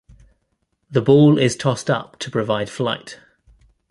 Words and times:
The 0.89 0.99
ball 1.03 1.37
is 1.37 1.55
tossed 1.55 1.87
up 1.87 2.17
to 2.21 2.31
provide 2.31 2.71
flight. 2.71 3.19